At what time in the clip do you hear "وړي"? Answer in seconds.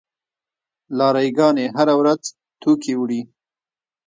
2.97-3.21